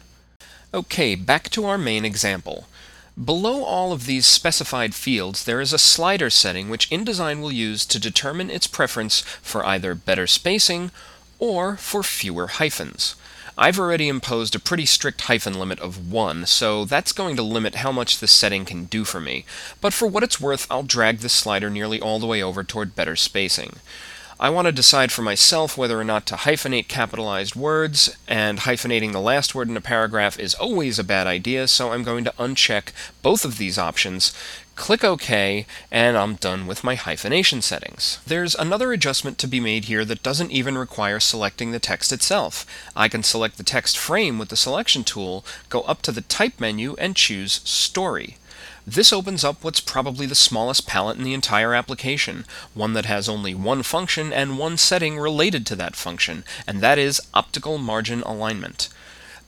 Okay, 0.74 1.15
back 1.15 1.50
to 1.50 1.65
our 1.65 1.77
main 1.77 2.05
example. 2.05 2.67
Below 3.21 3.63
all 3.63 3.91
of 3.91 4.05
these 4.05 4.25
specified 4.25 4.95
fields, 4.95 5.43
there 5.43 5.59
is 5.59 5.74
a 5.74 5.79
slider 5.79 6.29
setting 6.29 6.69
which 6.69 6.89
InDesign 6.89 7.41
will 7.41 7.51
use 7.51 7.86
to 7.88 8.00
determine 8.00 8.50
its 8.50 8.67
preference 8.67 9.21
for 9.41 9.65
either 9.65 9.93
better 9.95 10.27
spacing 10.27 10.91
or 11.38 11.75
for 11.75 12.03
fewer 12.03 12.48
hyphens. 12.48 13.15
I've 13.57 13.77
already 13.77 14.07
imposed 14.07 14.55
a 14.55 14.59
pretty 14.59 14.86
strict 14.86 15.21
hyphen 15.21 15.59
limit 15.59 15.81
of 15.81 16.09
1, 16.09 16.45
so 16.45 16.86
that's 16.86 17.12
going 17.12 17.36
to 17.36 17.43
limit 17.43 17.75
how 17.75 17.91
much 17.91 18.19
this 18.19 18.31
setting 18.31 18.63
can 18.63 18.86
do 18.86 19.03
for 19.03 19.19
me, 19.19 19.43
but 19.81 19.91
for 19.91 20.07
what 20.07 20.24
it's 20.24 20.39
worth 20.39 20.65
I'll 20.71 20.83
drag 20.83 21.17
this 21.17 21.33
slider 21.33 21.69
nearly 21.69 22.00
all 22.00 22.19
the 22.19 22.27
way 22.27 22.41
over 22.41 22.63
toward 22.63 22.95
better 22.95 23.17
spacing. 23.17 23.77
I 24.41 24.50
want 24.50 24.67
to 24.67 24.72
decide 24.72 25.12
for 25.12 25.22
myself 25.22 25.77
whether 25.77 26.00
or 26.00 26.05
not 26.05 26.25
to 26.27 26.36
hyphenate 26.36 26.88
capitalized 26.88 27.58
words, 27.58 28.15
and 28.25 28.60
hyphenating 28.60 29.12
the 29.12 29.19
last 29.19 29.53
word 29.53 29.67
in 29.67 29.75
a 29.75 29.81
paragraph 29.81 30.39
is 30.39 30.53
always 30.53 30.98
a 30.98 31.03
bad 31.03 31.27
idea, 31.27 31.67
so 31.67 31.91
I'm 31.91 32.03
going 32.03 32.24
to 32.24 32.34
uncheck 32.39 32.93
both 33.22 33.43
of 33.43 33.58
these 33.58 33.77
options, 33.77 34.34
click 34.77 35.03
OK, 35.03 35.65
and 35.91 36.15
I'm 36.15 36.36
done 36.36 36.67
with 36.67 36.86
my 36.86 36.96
hyphenation 36.96 37.62
settings. 37.62 38.19
There's 38.25 38.55
another 38.55 38.93
adjustment 38.93 39.38
to 39.39 39.48
be 39.48 39.60
made 39.60 39.86
here 39.86 40.05
that 40.05 40.24
doesn't 40.24 40.51
even 40.51 40.77
require 40.77 41.19
selecting 41.19 41.72
the 41.72 41.79
text 41.79 42.13
itself. 42.13 42.65
I 42.96 43.10
can 43.10 43.24
select 43.24 43.58
the 43.58 43.63
text 43.63 43.98
frame 43.98 44.39
with 44.39 44.48
the 44.48 44.55
selection 44.55 45.03
tool, 45.03 45.43
go 45.67 45.81
up 45.81 46.01
to 46.03 46.13
the 46.13 46.22
type 46.22 46.62
menu, 46.62 46.96
and 46.98 47.13
choose 47.13 47.60
Story. 47.65 48.38
This 48.91 49.13
opens 49.13 49.43
up 49.43 49.63
what's 49.63 49.81
probably 49.81 50.25
the 50.25 50.34
smallest 50.34 50.88
palette 50.88 51.19
in 51.19 51.24
the 51.24 51.36
entire 51.36 51.75
application, 51.75 52.43
one 52.74 52.93
that 52.93 53.05
has 53.05 53.29
only 53.29 53.53
one 53.53 53.84
function 53.84 54.34
and 54.34 54.58
one 54.58 54.77
setting 54.77 55.19
related 55.19 55.63
to 55.67 55.75
that 55.75 55.96
function, 55.96 56.43
and 56.65 56.81
that 56.81 56.98
is 56.98 57.22
optical 57.31 57.77
margin 57.77 58.24
alignment. 58.24 58.89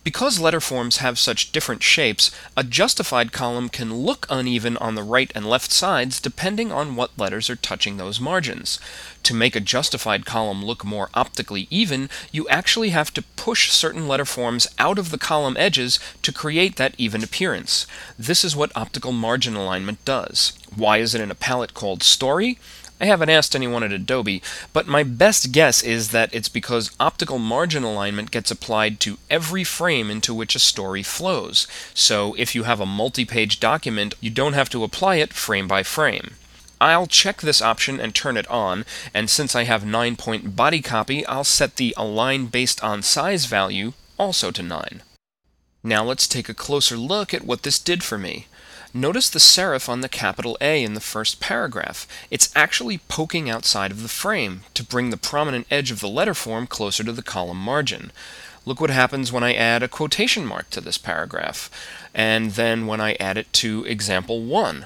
Because 0.03 0.39
letter 0.39 0.59
forms 0.59 0.97
have 0.97 1.19
such 1.19 1.51
different 1.51 1.83
shapes, 1.83 2.31
a 2.57 2.63
justified 2.63 3.31
column 3.31 3.69
can 3.69 3.93
look 3.93 4.25
uneven 4.31 4.75
on 4.77 4.95
the 4.95 5.03
right 5.03 5.31
and 5.35 5.45
left 5.45 5.71
sides 5.71 6.19
depending 6.19 6.71
on 6.71 6.95
what 6.95 7.17
letters 7.19 7.51
are 7.51 7.55
touching 7.55 7.97
those 7.97 8.19
margins. 8.19 8.79
To 9.23 9.35
make 9.35 9.55
a 9.55 9.59
justified 9.59 10.25
column 10.25 10.65
look 10.65 10.83
more 10.83 11.09
optically 11.13 11.67
even, 11.69 12.09
you 12.31 12.49
actually 12.49 12.89
have 12.89 13.13
to 13.13 13.21
push 13.21 13.69
certain 13.69 14.07
letter 14.07 14.25
forms 14.25 14.67
out 14.79 14.97
of 14.97 15.11
the 15.11 15.19
column 15.19 15.55
edges 15.55 15.99
to 16.23 16.33
create 16.33 16.77
that 16.77 16.95
even 16.97 17.23
appearance. 17.23 17.85
This 18.17 18.43
is 18.43 18.55
what 18.55 18.75
optical 18.75 19.11
margin 19.11 19.55
alignment 19.55 20.03
does. 20.03 20.53
Why 20.75 20.97
is 20.97 21.13
it 21.13 21.21
in 21.21 21.29
a 21.29 21.35
palette 21.35 21.75
called 21.75 22.01
Story? 22.01 22.57
I 23.01 23.05
haven't 23.05 23.31
asked 23.31 23.55
anyone 23.55 23.81
at 23.81 23.91
Adobe, 23.91 24.43
but 24.73 24.85
my 24.85 25.01
best 25.01 25.51
guess 25.51 25.81
is 25.81 26.09
that 26.09 26.31
it's 26.35 26.49
because 26.49 26.95
optical 26.99 27.39
margin 27.39 27.83
alignment 27.83 28.29
gets 28.29 28.51
applied 28.51 28.99
to 28.99 29.17
every 29.27 29.63
frame 29.63 30.11
into 30.11 30.35
which 30.35 30.53
a 30.53 30.59
story 30.59 31.01
flows. 31.01 31.65
So 31.95 32.35
if 32.37 32.53
you 32.53 32.61
have 32.63 32.79
a 32.79 32.85
multi-page 32.85 33.59
document, 33.59 34.13
you 34.21 34.29
don't 34.29 34.53
have 34.53 34.69
to 34.69 34.83
apply 34.83 35.15
it 35.15 35.33
frame 35.33 35.67
by 35.67 35.81
frame. 35.81 36.35
I'll 36.79 37.07
check 37.07 37.41
this 37.41 37.59
option 37.59 37.99
and 37.99 38.13
turn 38.13 38.37
it 38.37 38.47
on, 38.49 38.85
and 39.15 39.31
since 39.31 39.55
I 39.55 39.63
have 39.63 39.83
9 39.83 40.15
point 40.15 40.55
body 40.55 40.83
copy, 40.83 41.25
I'll 41.25 41.43
set 41.43 41.77
the 41.77 41.95
align 41.97 42.47
based 42.47 42.83
on 42.83 43.01
size 43.01 43.45
value 43.45 43.93
also 44.19 44.51
to 44.51 44.61
9. 44.61 45.01
Now 45.83 46.03
let's 46.03 46.27
take 46.27 46.49
a 46.49 46.53
closer 46.53 46.97
look 46.97 47.33
at 47.33 47.45
what 47.45 47.63
this 47.63 47.79
did 47.79 48.03
for 48.03 48.19
me. 48.19 48.45
Notice 48.93 49.29
the 49.29 49.39
serif 49.39 49.87
on 49.87 50.01
the 50.01 50.09
capital 50.09 50.57
A 50.59 50.83
in 50.83 50.95
the 50.95 50.99
first 50.99 51.39
paragraph. 51.39 52.05
It's 52.29 52.51
actually 52.57 52.97
poking 52.97 53.49
outside 53.49 53.89
of 53.89 54.03
the 54.03 54.09
frame 54.09 54.63
to 54.73 54.83
bring 54.83 55.11
the 55.11 55.17
prominent 55.17 55.65
edge 55.71 55.91
of 55.91 56.01
the 56.01 56.09
letter 56.09 56.33
form 56.33 56.67
closer 56.67 57.01
to 57.05 57.13
the 57.13 57.23
column 57.23 57.57
margin. 57.57 58.11
Look 58.65 58.81
what 58.81 58.89
happens 58.89 59.31
when 59.31 59.45
I 59.45 59.53
add 59.53 59.81
a 59.81 59.87
quotation 59.87 60.45
mark 60.45 60.69
to 60.71 60.81
this 60.81 60.97
paragraph, 60.97 61.69
and 62.13 62.51
then 62.51 62.85
when 62.85 62.99
I 62.99 63.13
add 63.13 63.37
it 63.37 63.53
to 63.53 63.85
example 63.85 64.43
1. 64.43 64.85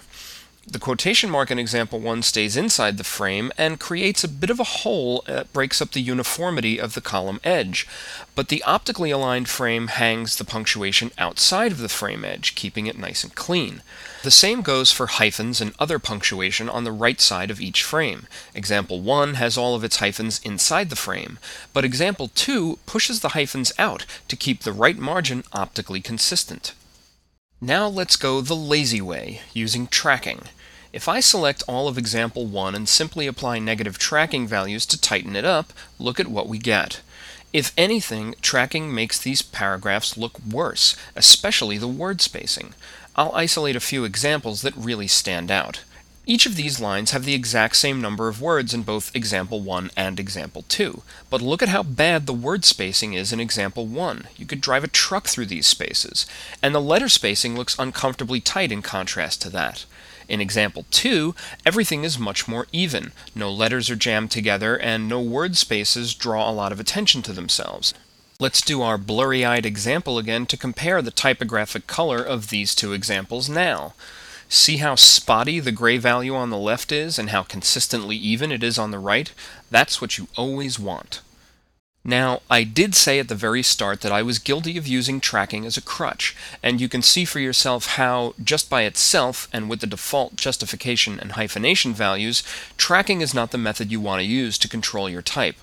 The 0.67 0.79
quotation 0.79 1.29
mark 1.29 1.51
in 1.51 1.59
example 1.59 1.99
1 1.99 2.23
stays 2.23 2.57
inside 2.57 2.97
the 2.97 3.03
frame 3.03 3.51
and 3.55 3.79
creates 3.79 4.23
a 4.23 4.27
bit 4.27 4.49
of 4.49 4.59
a 4.59 4.63
hole 4.63 5.23
that 5.27 5.53
breaks 5.53 5.79
up 5.79 5.91
the 5.91 6.01
uniformity 6.01 6.79
of 6.79 6.95
the 6.95 7.01
column 7.01 7.39
edge, 7.43 7.87
but 8.33 8.47
the 8.47 8.63
optically 8.63 9.11
aligned 9.11 9.47
frame 9.47 9.87
hangs 9.87 10.35
the 10.35 10.43
punctuation 10.43 11.11
outside 11.19 11.71
of 11.71 11.77
the 11.77 11.87
frame 11.87 12.25
edge, 12.25 12.55
keeping 12.55 12.87
it 12.87 12.97
nice 12.97 13.23
and 13.23 13.35
clean. 13.35 13.83
The 14.23 14.31
same 14.31 14.63
goes 14.63 14.91
for 14.91 15.05
hyphens 15.05 15.61
and 15.61 15.75
other 15.77 15.99
punctuation 15.99 16.67
on 16.67 16.83
the 16.83 16.91
right 16.91 17.21
side 17.21 17.51
of 17.51 17.61
each 17.61 17.83
frame. 17.83 18.25
Example 18.55 19.01
1 19.01 19.35
has 19.35 19.59
all 19.59 19.75
of 19.75 19.83
its 19.83 19.97
hyphens 19.97 20.41
inside 20.43 20.89
the 20.89 20.95
frame, 20.95 21.37
but 21.73 21.85
example 21.85 22.31
2 22.33 22.79
pushes 22.87 23.19
the 23.19 23.29
hyphens 23.29 23.71
out 23.77 24.07
to 24.27 24.35
keep 24.35 24.63
the 24.63 24.73
right 24.73 24.97
margin 24.97 25.43
optically 25.53 26.01
consistent. 26.01 26.73
Now 27.65 27.87
let's 27.87 28.15
go 28.15 28.41
the 28.41 28.55
lazy 28.55 29.01
way, 29.01 29.41
using 29.51 29.87
tracking. 29.87 30.43
If 30.93 31.07
I 31.07 31.19
select 31.19 31.63
all 31.67 31.87
of 31.87 31.97
example 31.97 32.45
1 32.45 32.75
and 32.75 32.87
simply 32.87 33.25
apply 33.25 33.57
negative 33.57 33.97
tracking 33.97 34.47
values 34.47 34.85
to 34.85 35.01
tighten 35.01 35.35
it 35.35 35.45
up, 35.45 35.73
look 35.97 36.19
at 36.19 36.27
what 36.27 36.47
we 36.47 36.59
get. 36.59 37.01
If 37.51 37.73
anything, 37.75 38.35
tracking 38.39 38.93
makes 38.93 39.17
these 39.17 39.41
paragraphs 39.41 40.15
look 40.15 40.39
worse, 40.39 40.95
especially 41.15 41.79
the 41.79 41.87
word 41.87 42.21
spacing. 42.21 42.75
I'll 43.15 43.33
isolate 43.33 43.75
a 43.75 43.79
few 43.79 44.03
examples 44.03 44.61
that 44.61 44.77
really 44.77 45.07
stand 45.07 45.49
out. 45.49 45.83
Each 46.27 46.47
of 46.47 46.55
these 46.55 46.79
lines 46.79 47.11
have 47.11 47.23
the 47.23 47.35
exact 47.35 47.75
same 47.75 48.01
number 48.01 48.27
of 48.27 48.41
words 48.41 48.73
in 48.73 48.81
both 48.81 49.15
example 49.15 49.61
1 49.61 49.91
and 49.95 50.19
example 50.19 50.65
2, 50.67 51.03
but 51.29 51.39
look 51.39 51.61
at 51.61 51.69
how 51.69 51.83
bad 51.83 52.25
the 52.25 52.33
word 52.33 52.65
spacing 52.65 53.13
is 53.13 53.31
in 53.31 53.39
example 53.39 53.85
1. 53.85 54.29
You 54.35 54.47
could 54.47 54.59
drive 54.59 54.83
a 54.83 54.87
truck 54.87 55.27
through 55.27 55.45
these 55.45 55.67
spaces, 55.67 56.25
and 56.63 56.73
the 56.73 56.81
letter 56.81 57.09
spacing 57.09 57.55
looks 57.55 57.77
uncomfortably 57.77 58.41
tight 58.41 58.71
in 58.71 58.81
contrast 58.81 59.39
to 59.43 59.51
that. 59.51 59.85
In 60.27 60.41
example 60.41 60.87
2, 60.89 61.35
everything 61.63 62.03
is 62.03 62.17
much 62.17 62.47
more 62.47 62.65
even. 62.71 63.11
No 63.35 63.51
letters 63.51 63.91
are 63.91 63.95
jammed 63.95 64.31
together, 64.31 64.75
and 64.75 65.07
no 65.07 65.21
word 65.21 65.55
spaces 65.55 66.15
draw 66.15 66.49
a 66.49 66.51
lot 66.51 66.71
of 66.71 66.79
attention 66.79 67.21
to 67.21 67.33
themselves. 67.33 67.93
Let's 68.39 68.61
do 68.61 68.81
our 68.81 68.97
blurry-eyed 68.97 69.65
example 69.65 70.17
again 70.17 70.47
to 70.47 70.57
compare 70.57 71.03
the 71.03 71.11
typographic 71.11 71.85
color 71.85 72.23
of 72.23 72.49
these 72.49 72.73
two 72.73 72.93
examples 72.93 73.47
now. 73.47 73.93
See 74.47 74.77
how 74.77 74.95
spotty 74.95 75.59
the 75.59 75.71
gray 75.71 75.97
value 75.97 76.35
on 76.35 76.49
the 76.49 76.57
left 76.57 76.91
is 76.91 77.17
and 77.17 77.29
how 77.29 77.43
consistently 77.43 78.15
even 78.15 78.51
it 78.51 78.63
is 78.63 78.77
on 78.77 78.91
the 78.91 78.99
right? 78.99 79.31
That's 79.71 79.99
what 79.99 80.17
you 80.17 80.27
always 80.37 80.79
want. 80.79 81.21
Now, 82.07 82.43
I 82.51 82.63
did 82.63 82.93
say 82.93 83.17
at 83.17 83.29
the 83.29 83.35
very 83.35 83.63
start 83.63 84.01
that 84.01 84.11
I 84.11 84.21
was 84.21 84.37
guilty 84.37 84.77
of 84.77 84.85
using 84.85 85.19
tracking 85.19 85.65
as 85.65 85.75
a 85.75 85.81
crutch, 85.81 86.35
and 86.61 86.79
you 86.79 86.87
can 86.87 87.01
see 87.01 87.25
for 87.25 87.39
yourself 87.39 87.95
how, 87.95 88.35
just 88.41 88.69
by 88.69 88.83
itself 88.83 89.47
and 89.51 89.67
with 89.71 89.79
the 89.79 89.87
default 89.87 90.35
justification 90.35 91.19
and 91.19 91.31
hyphenation 91.31 91.95
values, 91.95 92.43
tracking 92.77 93.21
is 93.21 93.33
not 93.33 93.49
the 93.49 93.57
method 93.57 93.91
you 93.91 93.99
want 93.99 94.19
to 94.19 94.27
use 94.27 94.59
to 94.59 94.69
control 94.69 95.09
your 95.09 95.23
type. 95.23 95.55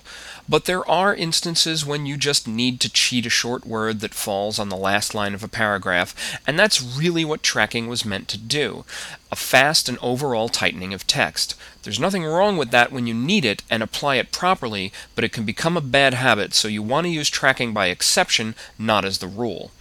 But 0.47 0.65
there 0.65 0.87
are 0.89 1.15
instances 1.15 1.85
when 1.85 2.05
you 2.05 2.17
just 2.17 2.47
need 2.47 2.81
to 2.81 2.91
cheat 2.91 3.25
a 3.25 3.29
short 3.29 3.65
word 3.65 4.01
that 4.01 4.13
falls 4.13 4.59
on 4.59 4.69
the 4.69 4.75
last 4.75 5.15
line 5.15 5.33
of 5.33 5.43
a 5.43 5.47
paragraph, 5.47 6.39
and 6.45 6.59
that's 6.59 6.81
really 6.81 7.23
what 7.23 7.43
tracking 7.43 7.87
was 7.87 8.05
meant 8.05 8.27
to 8.29 8.37
do 8.37 8.83
a 9.31 9.35
fast 9.35 9.89
and 9.89 9.97
overall 9.99 10.49
tightening 10.49 10.93
of 10.93 11.07
text. 11.07 11.55
There's 11.81 11.99
nothing 11.99 12.23
wrong 12.23 12.55
with 12.55 12.69
that 12.71 12.91
when 12.91 13.07
you 13.07 13.13
need 13.13 13.45
it 13.45 13.63
and 13.69 13.81
apply 13.81 14.15
it 14.15 14.31
properly, 14.31 14.91
but 15.15 15.23
it 15.23 15.31
can 15.31 15.43
become 15.43 15.75
a 15.75 15.81
bad 15.81 16.13
habit, 16.13 16.53
so 16.53 16.67
you 16.67 16.83
want 16.83 17.05
to 17.05 17.11
use 17.11 17.29
tracking 17.29 17.73
by 17.73 17.87
exception, 17.87 18.53
not 18.77 19.05
as 19.05 19.17
the 19.17 19.27
rule. 19.27 19.71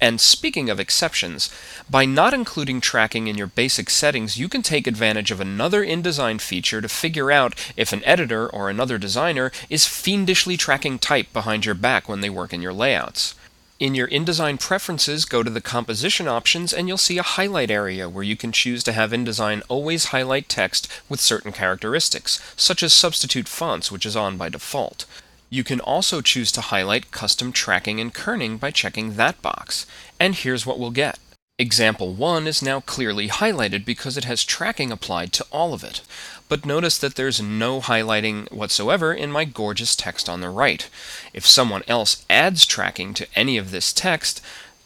And 0.00 0.20
speaking 0.20 0.70
of 0.70 0.80
exceptions, 0.80 1.50
by 1.88 2.06
not 2.06 2.32
including 2.32 2.80
tracking 2.80 3.26
in 3.26 3.36
your 3.36 3.46
basic 3.46 3.90
settings, 3.90 4.38
you 4.38 4.48
can 4.48 4.62
take 4.62 4.86
advantage 4.86 5.30
of 5.30 5.40
another 5.40 5.84
InDesign 5.84 6.40
feature 6.40 6.80
to 6.80 6.88
figure 6.88 7.30
out 7.30 7.54
if 7.76 7.92
an 7.92 8.02
editor 8.04 8.48
or 8.48 8.70
another 8.70 8.96
designer 8.96 9.52
is 9.68 9.86
fiendishly 9.86 10.56
tracking 10.56 10.98
type 10.98 11.32
behind 11.34 11.66
your 11.66 11.74
back 11.74 12.08
when 12.08 12.22
they 12.22 12.30
work 12.30 12.54
in 12.54 12.62
your 12.62 12.72
layouts. 12.72 13.34
In 13.78 13.94
your 13.94 14.08
InDesign 14.08 14.60
preferences, 14.60 15.24
go 15.24 15.42
to 15.42 15.48
the 15.50 15.62
composition 15.62 16.28
options 16.28 16.72
and 16.72 16.86
you'll 16.86 16.98
see 16.98 17.16
a 17.16 17.22
highlight 17.22 17.70
area 17.70 18.10
where 18.10 18.24
you 18.24 18.36
can 18.36 18.52
choose 18.52 18.84
to 18.84 18.92
have 18.92 19.10
InDesign 19.10 19.62
always 19.68 20.06
highlight 20.06 20.48
text 20.50 20.86
with 21.08 21.20
certain 21.20 21.50
characteristics, 21.50 22.40
such 22.56 22.82
as 22.82 22.92
substitute 22.92 23.48
fonts, 23.48 23.90
which 23.90 24.04
is 24.04 24.16
on 24.16 24.36
by 24.36 24.50
default. 24.50 25.06
You 25.50 25.64
can 25.64 25.80
also 25.80 26.20
choose 26.20 26.52
to 26.52 26.60
highlight 26.60 27.10
custom 27.10 27.52
tracking 27.52 28.00
and 28.00 28.14
kerning 28.14 28.60
by 28.60 28.70
checking 28.70 29.14
that 29.14 29.42
box. 29.42 29.84
And 30.20 30.36
here's 30.36 30.64
what 30.64 30.78
we'll 30.78 30.92
get. 30.92 31.18
Example 31.58 32.14
1 32.14 32.46
is 32.46 32.62
now 32.62 32.80
clearly 32.80 33.28
highlighted 33.28 33.84
because 33.84 34.16
it 34.16 34.24
has 34.24 34.44
tracking 34.44 34.92
applied 34.92 35.32
to 35.34 35.46
all 35.50 35.74
of 35.74 35.82
it. 35.82 36.02
But 36.48 36.64
notice 36.64 36.96
that 36.98 37.16
there's 37.16 37.42
no 37.42 37.80
highlighting 37.80 38.50
whatsoever 38.52 39.12
in 39.12 39.30
my 39.32 39.44
gorgeous 39.44 39.96
text 39.96 40.28
on 40.28 40.40
the 40.40 40.48
right. 40.48 40.88
If 41.34 41.46
someone 41.46 41.82
else 41.88 42.24
adds 42.30 42.64
tracking 42.64 43.12
to 43.14 43.26
any 43.34 43.58
of 43.58 43.72
this 43.72 43.92
text, 43.92 44.40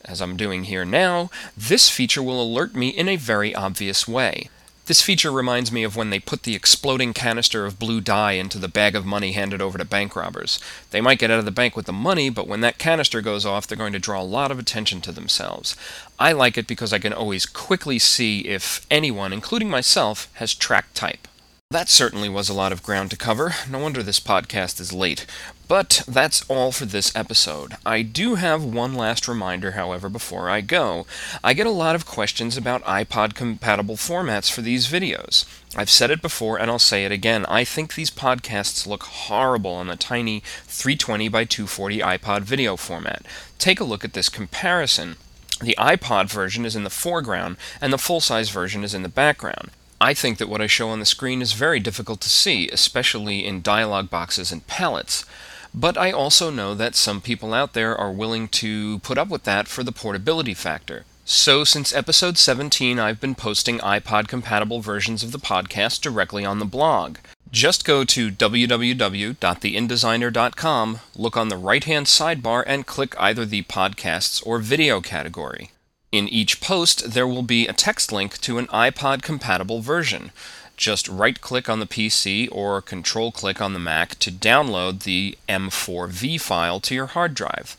as 0.05 0.21
I'm 0.21 0.37
doing 0.37 0.65
here 0.65 0.85
now, 0.85 1.31
this 1.57 1.91
feature 1.91 2.23
will 2.23 2.43
alert 2.43 2.75
me 2.75 2.89
in 2.89 3.09
a 3.09 3.17
very 3.17 3.55
obvious 3.55 4.09
way. 4.09 4.49
This 4.87 5.01
feature 5.01 5.33
reminds 5.33 5.73
me 5.73 5.83
of 5.83 5.97
when 5.97 6.11
they 6.11 6.21
put 6.21 6.43
the 6.43 6.55
exploding 6.55 7.15
canister 7.15 7.65
of 7.65 7.79
blue 7.79 8.03
dye 8.03 8.33
into 8.33 8.59
the 8.59 8.69
bag 8.69 8.95
of 8.95 9.07
money 9.07 9.33
handed 9.33 9.63
over 9.63 9.79
to 9.79 9.85
bank 9.85 10.15
robbers. 10.15 10.61
They 10.91 11.01
might 11.01 11.19
get 11.19 11.31
out 11.31 11.39
of 11.39 11.47
the 11.47 11.51
bank 11.51 11.75
with 11.75 11.87
the 11.87 11.93
money, 11.93 12.29
but 12.29 12.47
when 12.47 12.61
that 12.61 12.77
canister 12.77 13.23
goes 13.23 13.47
off, 13.47 13.67
they're 13.67 13.79
going 13.79 13.95
to 13.95 13.99
draw 13.99 14.21
a 14.21 14.23
lot 14.23 14.51
of 14.51 14.59
attention 14.59 15.01
to 15.03 15.13
themselves. 15.13 15.75
I 16.19 16.33
like 16.33 16.59
it 16.59 16.67
because 16.67 16.93
I 16.93 16.99
can 16.99 17.15
always 17.15 17.47
quickly 17.47 17.99
see 17.99 18.41
if 18.41 18.87
anyone, 18.91 19.33
including 19.33 19.71
myself, 19.71 20.29
has 20.35 20.55
track 20.55 20.93
type. 20.93 21.29
That 21.71 21.89
certainly 21.89 22.29
was 22.29 22.51
a 22.51 22.55
lot 22.55 22.71
of 22.71 22.83
ground 22.83 23.11
to 23.11 23.17
cover. 23.17 23.55
No 23.69 23.79
wonder 23.79 24.03
this 24.03 24.21
podcast 24.21 24.81
is 24.81 24.93
late. 24.93 25.25
But 25.67 26.03
that's 26.07 26.49
all 26.51 26.73
for 26.73 26.85
this 26.85 27.15
episode. 27.17 27.77
I 27.87 28.03
do 28.03 28.35
have 28.35 28.63
one 28.63 28.95
last 28.95 29.27
reminder, 29.27 29.73
however, 29.73 30.11
before 30.11 30.51
I 30.51 30.61
go. 30.61 31.07
I 31.43 31.55
get 31.55 31.67
a 31.67 31.71
lot 31.71 31.95
of 31.95 32.05
questions 32.05 32.57
about 32.57 32.85
iPod 32.85 33.35
compatible 33.35 33.97
formats 33.97 34.51
for 34.51 34.61
these 34.61 34.89
videos. 34.89 35.47
I've 35.75 35.91
said 35.91 36.11
it 36.11 36.21
before 36.21 36.59
and 36.59 36.71
I'll 36.71 36.79
say 36.79 37.05
it 37.05 37.13
again. 37.13 37.47
I 37.47 37.65
think 37.65 37.95
these 37.95 38.11
podcasts 38.11 38.87
look 38.87 39.05
horrible 39.05 39.73
on 39.73 39.87
the 39.87 39.97
tiny 39.97 40.41
320 40.67 41.29
by 41.29 41.45
240 41.45 41.99
iPod 41.99 42.43
video 42.43 42.77
format. 42.77 43.25
Take 43.59 43.81
a 43.81 43.85
look 43.85 44.05
at 44.05 44.13
this 44.13 44.29
comparison. 44.29 45.17
The 45.63 45.77
iPod 45.79 46.31
version 46.31 46.67
is 46.67 46.77
in 46.77 46.85
the 46.85 46.91
foreground 46.91 47.57
and 47.81 47.93
the 47.93 47.99
full 47.99 48.21
size 48.21 48.51
version 48.51 48.85
is 48.85 48.93
in 48.93 49.03
the 49.03 49.09
background. 49.09 49.71
I 50.01 50.13
think 50.13 50.39
that 50.39 50.49
what 50.49 50.61
I 50.61 50.67
show 50.67 50.91
on 50.91 51.01
the 51.01 51.07
screen 51.07 51.41
is 51.41 51.55
very 51.55 51.81
difficult 51.81 52.21
to 52.21 52.29
see, 52.29 52.69
especially 52.69 53.47
in 53.47 53.63
dialog 53.63 54.11
boxes 54.11 54.53
and 54.53 54.67
palettes. 54.67 55.25
But 55.75 55.99
I 55.99 56.13
also 56.13 56.51
know 56.51 56.75
that 56.75 56.95
some 56.95 57.21
people 57.21 57.53
out 57.53 57.73
there 57.73 57.97
are 57.97 58.13
willing 58.13 58.47
to 58.49 59.01
put 59.01 59.19
up 59.19 59.29
with 59.29 59.43
that 59.43 59.67
for 59.67 59.83
the 59.83 59.91
portability 59.91 60.55
factor. 60.55 61.05
So, 61.25 61.65
since 61.65 61.93
episode 61.95 62.39
17, 62.39 63.01
I've 63.01 63.21
been 63.21 63.35
posting 63.35 63.79
iPod 63.79 64.29
compatible 64.29 64.81
versions 64.81 65.25
of 65.25 65.33
the 65.33 65.39
podcast 65.39 66.03
directly 66.03 66.45
on 66.45 66.59
the 66.59 66.65
blog. 66.65 67.17
Just 67.51 67.85
go 67.85 68.05
to 68.05 68.31
www.theindesigner.com, 68.31 71.01
look 71.17 71.37
on 71.37 71.49
the 71.49 71.57
right 71.57 71.85
hand 71.85 72.07
sidebar, 72.07 72.65
and 72.67 72.87
click 72.87 73.15
either 73.19 73.45
the 73.45 73.63
podcasts 73.63 74.45
or 74.47 74.59
video 74.59 75.01
category. 75.01 75.71
In 76.13 76.29
each 76.29 76.61
post, 76.61 77.13
there 77.13 77.27
will 77.27 77.43
be 77.43 77.67
a 77.67 77.73
text 77.73 78.13
link 78.13 78.41
to 78.43 78.59
an 78.59 78.67
iPod 78.69 79.23
compatible 79.23 79.81
version. 79.81 80.31
Just 80.77 81.09
right 81.09 81.41
click 81.41 81.69
on 81.69 81.81
the 81.81 81.87
PC 81.87 82.49
or 82.51 82.83
control 82.83 83.31
click 83.31 83.61
on 83.61 83.73
the 83.73 83.79
Mac 83.79 84.19
to 84.19 84.33
download 84.33 85.05
the 85.05 85.39
M4V 85.49 86.41
file 86.41 86.81
to 86.81 86.95
your 86.95 87.07
hard 87.07 87.35
drive. 87.35 87.77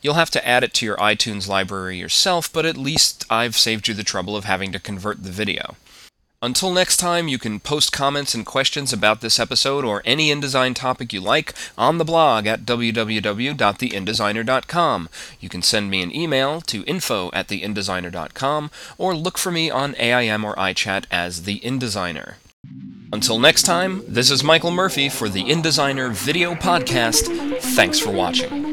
You'll 0.00 0.14
have 0.14 0.30
to 0.30 0.46
add 0.46 0.64
it 0.64 0.72
to 0.74 0.86
your 0.86 0.96
iTunes 0.96 1.48
library 1.48 1.98
yourself, 1.98 2.52
but 2.52 2.64
at 2.64 2.76
least 2.76 3.24
I've 3.28 3.56
saved 3.56 3.88
you 3.88 3.94
the 3.94 4.04
trouble 4.04 4.36
of 4.36 4.44
having 4.44 4.72
to 4.72 4.78
convert 4.78 5.22
the 5.22 5.30
video. 5.30 5.76
Until 6.40 6.72
next 6.72 6.98
time, 6.98 7.26
you 7.26 7.36
can 7.36 7.58
post 7.58 7.90
comments 7.90 8.32
and 8.32 8.46
questions 8.46 8.92
about 8.92 9.20
this 9.20 9.40
episode 9.40 9.84
or 9.84 10.02
any 10.04 10.32
InDesign 10.32 10.76
topic 10.76 11.12
you 11.12 11.20
like 11.20 11.52
on 11.76 11.98
the 11.98 12.04
blog 12.04 12.46
at 12.46 12.60
www.theindesigner.com. 12.60 15.08
You 15.40 15.48
can 15.48 15.62
send 15.62 15.90
me 15.90 16.00
an 16.00 16.14
email 16.14 16.60
to 16.60 16.84
info 16.84 17.30
at 17.32 17.48
theindesigner.com 17.48 18.70
or 18.98 19.16
look 19.16 19.36
for 19.36 19.50
me 19.50 19.68
on 19.68 19.96
AIM 19.98 20.44
or 20.44 20.54
iChat 20.54 21.06
as 21.10 21.42
The 21.42 21.58
InDesigner. 21.58 22.34
Until 23.12 23.40
next 23.40 23.64
time, 23.64 24.04
this 24.06 24.30
is 24.30 24.44
Michael 24.44 24.70
Murphy 24.70 25.08
for 25.08 25.28
the 25.28 25.42
InDesigner 25.42 26.12
Video 26.12 26.54
Podcast. 26.54 27.60
Thanks 27.74 27.98
for 27.98 28.12
watching. 28.12 28.67